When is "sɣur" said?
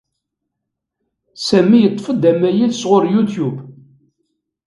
2.75-3.03